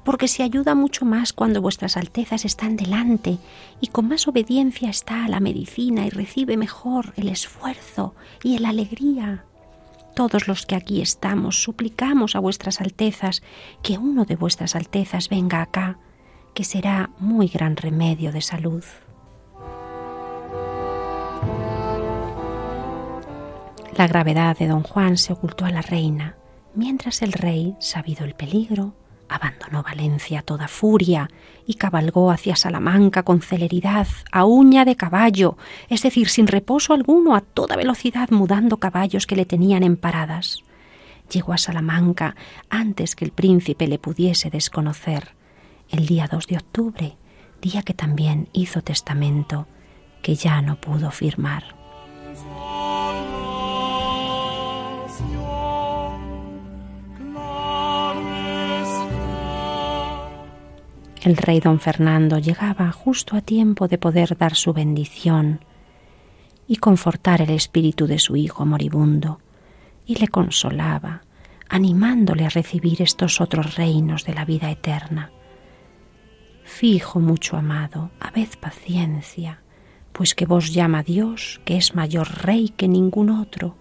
[0.04, 3.38] porque se ayuda mucho más cuando vuestras altezas están delante
[3.82, 9.46] y con más obediencia está la medicina y recibe mejor el esfuerzo y la alegría.
[10.16, 13.42] Todos los que aquí estamos suplicamos a vuestras altezas
[13.82, 16.00] que uno de vuestras altezas venga acá,
[16.54, 18.84] que será muy gran remedio de salud.
[23.96, 26.38] La gravedad de don Juan se ocultó a la reina,
[26.74, 28.94] mientras el rey, sabido el peligro,
[29.30, 31.30] abandonó Valencia toda furia
[31.66, 35.56] y cabalgó hacia Salamanca con celeridad, a uña de caballo,
[35.88, 40.64] es decir, sin reposo alguno, a toda velocidad, mudando caballos que le tenían en paradas.
[41.32, 42.36] Llegó a Salamanca
[42.70, 45.36] antes que el príncipe le pudiese desconocer,
[45.90, 47.18] el día 2 de octubre,
[47.62, 49.68] día que también hizo testamento,
[50.24, 51.79] que ya no pudo firmar.
[61.22, 65.60] El rey don Fernando llegaba justo a tiempo de poder dar su bendición
[66.66, 69.42] y confortar el espíritu de su hijo moribundo,
[70.06, 71.24] y le consolaba,
[71.68, 75.32] animándole a recibir estos otros reinos de la vida eterna.
[76.64, 79.62] Fijo mucho amado, habed paciencia,
[80.14, 83.76] pues que vos llama Dios, que es mayor rey que ningún otro,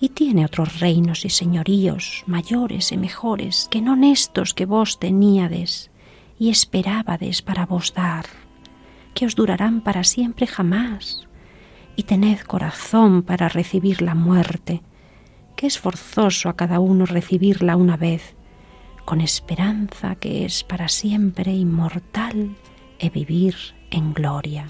[0.00, 5.90] y tiene otros reinos y señoríos mayores y mejores que no estos que vos teníades
[6.38, 8.26] y esperábades para vos dar,
[9.14, 11.26] que os durarán para siempre jamás,
[11.96, 14.82] y tened corazón para recibir la muerte,
[15.56, 18.36] que es forzoso a cada uno recibirla una vez,
[19.04, 22.56] con esperanza que es para siempre inmortal
[22.98, 23.56] e vivir
[23.90, 24.66] en gloria.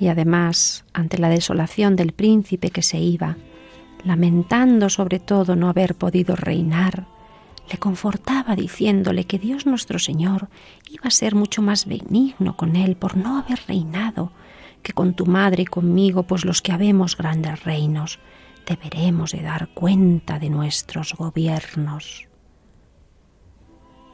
[0.00, 3.36] Y además, ante la desolación del príncipe que se iba,
[4.04, 7.06] lamentando sobre todo no haber podido reinar,
[7.70, 10.48] le confortaba diciéndole que Dios nuestro Señor
[10.90, 14.32] iba a ser mucho más benigno con él por no haber reinado
[14.82, 18.20] que con tu madre y conmigo, pues los que habemos grandes reinos,
[18.66, 22.28] deberemos de dar cuenta de nuestros gobiernos.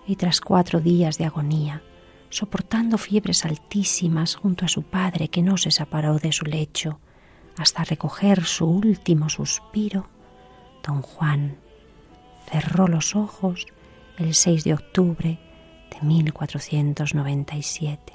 [0.07, 1.83] Y tras cuatro días de agonía,
[2.35, 6.99] soportando fiebres altísimas junto a su padre que no se separó de su lecho,
[7.57, 10.09] hasta recoger su último suspiro,
[10.83, 11.59] don Juan
[12.51, 13.69] cerró los ojos
[14.19, 15.39] el 6 de octubre
[15.93, 18.15] de 1497.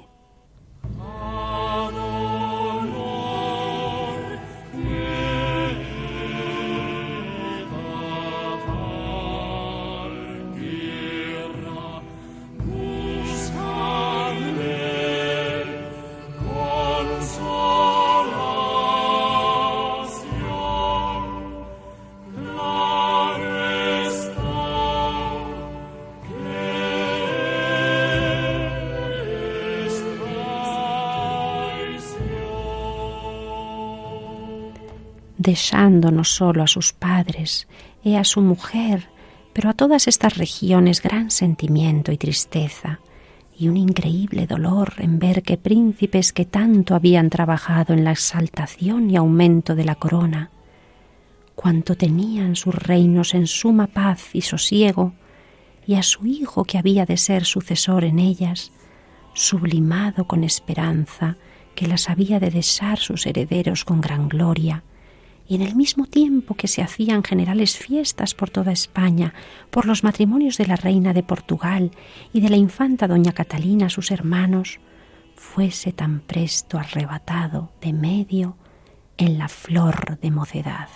[35.50, 37.66] Dejando no solo a sus padres
[38.04, 39.08] y a su mujer,
[39.52, 43.00] pero a todas estas regiones gran sentimiento y tristeza,
[43.58, 49.10] y un increíble dolor en ver que príncipes que tanto habían trabajado en la exaltación
[49.10, 50.50] y aumento de la corona,
[51.56, 55.14] cuanto tenían sus reinos en suma paz y sosiego,
[55.84, 58.70] y a su hijo que había de ser sucesor en ellas,
[59.34, 61.36] sublimado con esperanza
[61.74, 64.84] que las había de desar sus herederos con gran gloria,
[65.50, 69.34] y en el mismo tiempo que se hacían generales fiestas por toda España
[69.70, 71.90] por los matrimonios de la reina de Portugal
[72.32, 74.78] y de la infanta doña Catalina, sus hermanos,
[75.34, 78.56] fuese tan presto arrebatado de medio
[79.16, 80.88] en la flor de mocedad.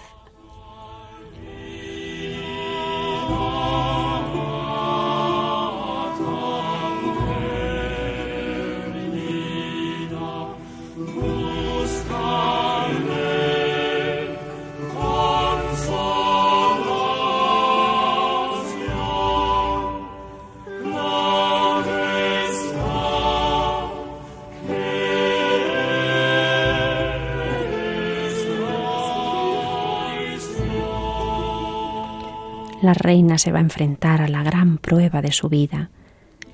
[32.85, 35.89] La reina se va a enfrentar a la gran prueba de su vida.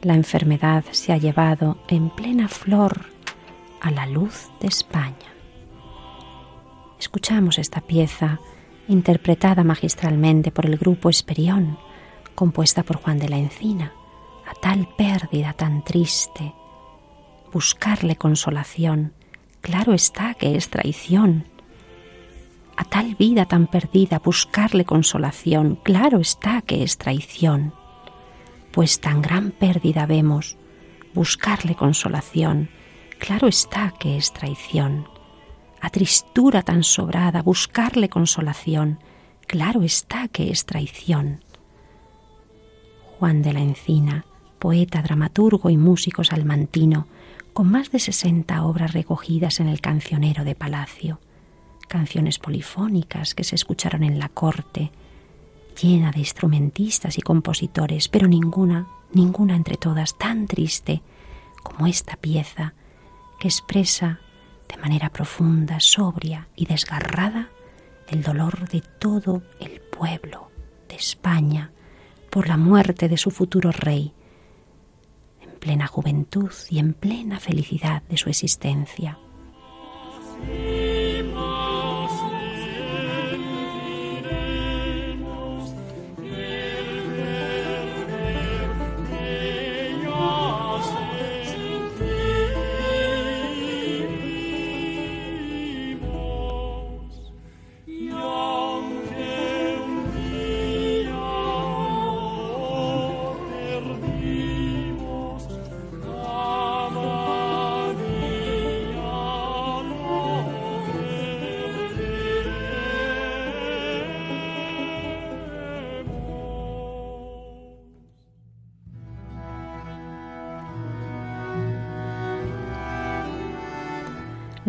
[0.01, 3.07] La enfermedad se ha llevado en plena flor
[3.81, 5.35] a la luz de España.
[7.01, 8.39] Escuchamos esta pieza
[8.87, 11.79] interpretada magistralmente por el grupo Esperión,
[12.37, 13.93] compuesta por Juan de la Encina,
[14.47, 16.55] a tal pérdida tan triste.
[17.53, 19.15] Buscarle consolación,
[19.63, 21.47] claro está que es traición.
[22.81, 27.75] A tal vida tan perdida, buscarle consolación, claro está que es traición.
[28.73, 30.57] Pues tan gran pérdida vemos,
[31.13, 32.71] buscarle consolación,
[33.19, 35.07] claro está que es traición.
[35.83, 38.99] A tristura tan sobrada, buscarle consolación,
[39.47, 41.45] claro está que es traición.
[43.19, 44.25] Juan de la Encina,
[44.59, 47.09] poeta, dramaturgo y músico salmantino,
[47.53, 51.21] con más de sesenta obras recogidas en el cancionero de Palacio,
[51.91, 54.93] canciones polifónicas que se escucharon en la corte,
[55.83, 61.03] llena de instrumentistas y compositores, pero ninguna, ninguna entre todas tan triste
[61.65, 62.75] como esta pieza
[63.41, 64.21] que expresa
[64.69, 67.49] de manera profunda, sobria y desgarrada
[68.09, 70.49] el dolor de todo el pueblo
[70.89, 71.73] de España
[72.31, 74.15] por la muerte de su futuro rey,
[75.41, 79.19] en plena juventud y en plena felicidad de su existencia.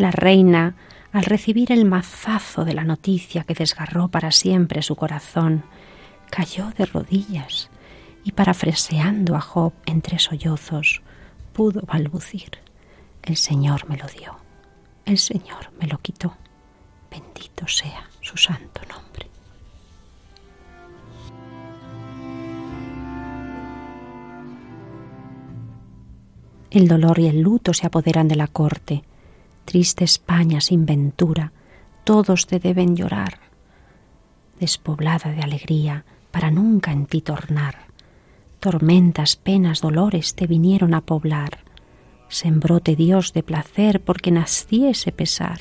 [0.02, 0.74] La reina,
[1.12, 5.62] al recibir el mazazo de la noticia que desgarró para siempre su corazón,
[6.28, 7.70] cayó de rodillas
[8.24, 11.02] y parafraseando a Job entre sollozos,
[11.52, 12.50] pudo balbucir,
[13.22, 14.34] el Señor me lo dio,
[15.04, 16.36] el Señor me lo quitó,
[17.08, 19.28] bendito sea su santo nombre.
[26.72, 29.04] El dolor y el luto se apoderan de la corte,
[29.64, 31.52] Triste España sin ventura,
[32.04, 33.38] todos te deben llorar,
[34.58, 37.86] despoblada de alegría, para nunca en ti tornar.
[38.58, 41.58] Tormentas, penas, dolores te vinieron a poblar.
[42.28, 45.60] Sembróte Dios de placer porque naciese pesar.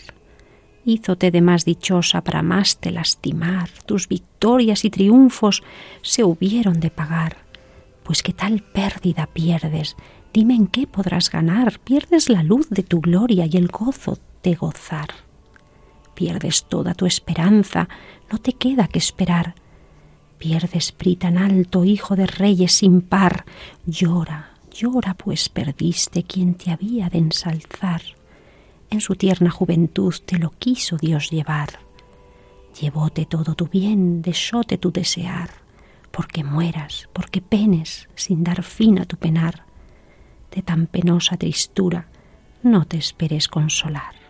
[0.85, 3.69] Hízote de más dichosa para más te lastimar.
[3.85, 5.61] Tus victorias y triunfos
[6.01, 7.37] se hubieron de pagar.
[8.03, 9.95] Pues que tal pérdida pierdes
[10.33, 11.79] Dime en qué podrás ganar.
[11.79, 15.09] Pierdes la luz de tu gloria y el gozo de gozar.
[16.15, 17.89] Pierdes toda tu esperanza,
[18.31, 19.55] no te queda que esperar.
[20.37, 23.45] Pierdes pri tan alto, hijo de reyes sin par.
[23.85, 28.01] Llora, llora, pues perdiste quien te había de ensalzar.
[28.89, 31.79] En su tierna juventud te lo quiso Dios llevar.
[32.79, 35.49] Llevóte todo tu bien, desóte tu desear,
[36.09, 39.70] porque mueras, porque penes, sin dar fin a tu penar
[40.53, 42.07] de tan penosa tristura
[42.63, 44.20] no te esperes consolar.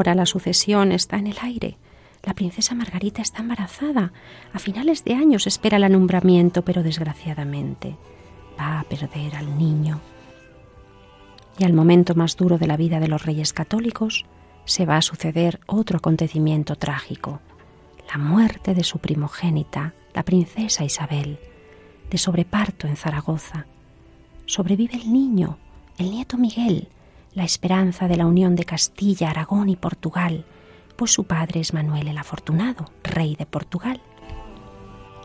[0.00, 1.76] Ahora la sucesión está en el aire.
[2.22, 4.14] La princesa Margarita está embarazada.
[4.54, 7.98] A finales de año espera el alumbramiento, pero desgraciadamente
[8.58, 10.00] va a perder al niño.
[11.58, 14.24] Y al momento más duro de la vida de los reyes católicos
[14.64, 17.40] se va a suceder otro acontecimiento trágico,
[18.10, 21.38] la muerte de su primogénita, la princesa Isabel,
[22.10, 23.66] de sobreparto en Zaragoza.
[24.46, 25.58] Sobrevive el niño,
[25.98, 26.88] el nieto Miguel,
[27.34, 30.44] la esperanza de la unión de Castilla, Aragón y Portugal,
[30.96, 34.00] pues su padre es Manuel el Afortunado, rey de Portugal.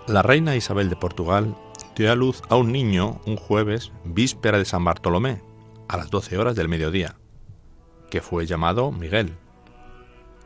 [0.07, 1.55] La reina Isabel de Portugal
[1.95, 5.41] dio a luz a un niño un jueves, víspera de San Bartolomé,
[5.87, 7.15] a las 12 horas del mediodía.
[8.09, 9.35] que fue llamado Miguel.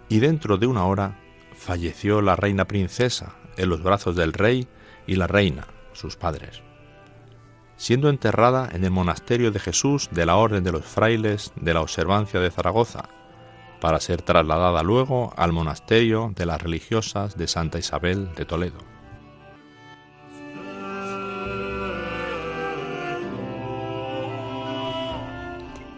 [0.07, 1.19] Y dentro de una hora
[1.53, 4.67] falleció la reina princesa en los brazos del rey
[5.05, 6.63] y la reina, sus padres,
[7.79, 11.81] siendo enterrada en el monasterio de Jesús de la Orden de los Frailes de la
[11.81, 13.07] Observancia de Zaragoza,
[13.79, 18.79] para ser trasladada luego al monasterio de las religiosas de Santa Isabel de Toledo.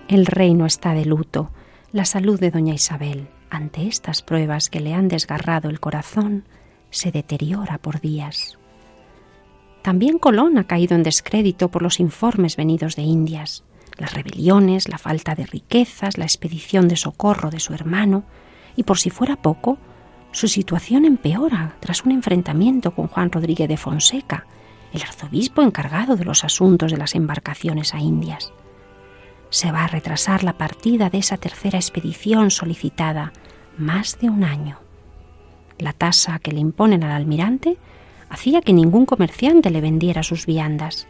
[0.07, 1.49] El reino está de luto.
[1.91, 6.43] La salud de doña Isabel, ante estas pruebas que le han desgarrado el corazón,
[6.91, 8.60] se deteriora por días.
[9.81, 13.63] También Colón ha caído en descrédito por los informes venidos de Indias,
[13.97, 18.23] las rebeliones, la falta de riquezas, la expedición de socorro de su hermano,
[18.75, 19.77] y por si fuera poco,
[20.31, 24.45] su situación empeora tras un enfrentamiento con Juan Rodríguez de Fonseca,
[24.93, 28.53] el arzobispo encargado de los asuntos de las embarcaciones a Indias.
[29.49, 33.33] Se va a retrasar la partida de esa tercera expedición solicitada
[33.77, 34.79] más de un año.
[35.77, 37.77] La tasa que le imponen al almirante
[38.31, 41.07] hacía que ningún comerciante le vendiera sus viandas,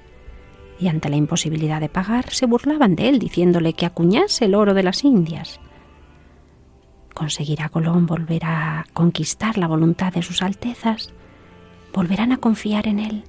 [0.80, 4.74] y ante la imposibilidad de pagar se burlaban de él diciéndole que acuñase el oro
[4.74, 5.60] de las Indias.
[7.14, 11.14] ¿Conseguirá Colón volver a conquistar la voluntad de sus altezas?
[11.94, 13.24] ¿Volverán a confiar en él?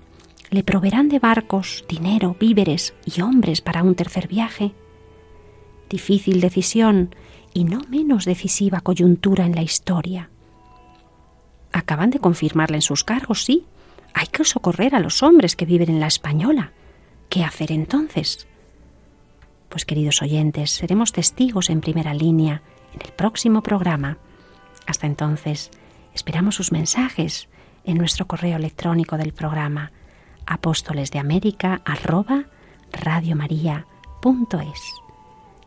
[0.51, 4.75] ¿Le proveerán de barcos, dinero, víveres y hombres para un tercer viaje?
[5.93, 7.15] difícil decisión
[7.53, 10.31] y no menos decisiva coyuntura en la historia.
[11.71, 13.67] Acaban de confirmarla en sus cargos, sí.
[14.15, 16.73] Hay que socorrer a los hombres que viven en la española.
[17.29, 18.47] ¿Qué hacer entonces?
[19.69, 24.19] Pues queridos oyentes, seremos testigos en primera línea en el próximo programa.
[24.87, 25.71] Hasta entonces,
[26.15, 27.49] esperamos sus mensajes
[27.85, 29.93] en nuestro correo electrónico del programa
[30.47, 31.81] apóstoles de América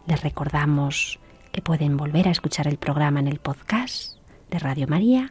[0.07, 1.19] les recordamos
[1.51, 4.17] que pueden volver a escuchar el programa en el podcast
[4.49, 5.29] de Radio María,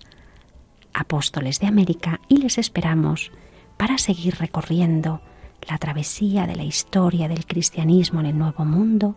[0.95, 3.33] Apóstoles de América, y les esperamos
[3.77, 5.21] para seguir recorriendo
[5.69, 9.17] la travesía de la historia del cristianismo en el Nuevo Mundo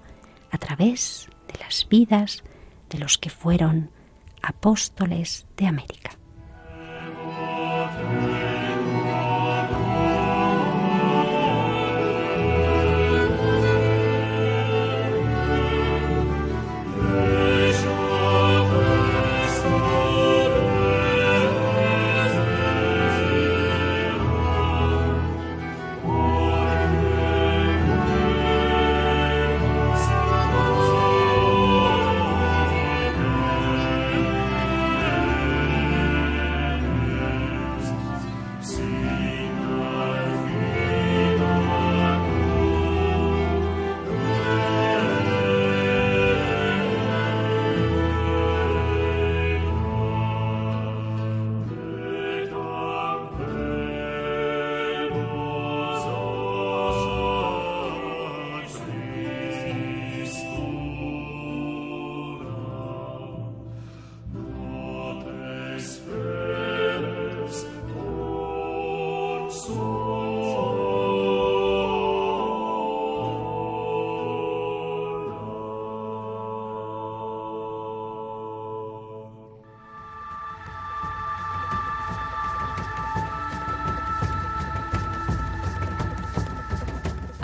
[0.51, 2.43] a través de las vidas
[2.89, 3.91] de los que fueron
[4.41, 6.16] apóstoles de América.